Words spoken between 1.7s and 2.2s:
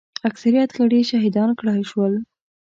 شول.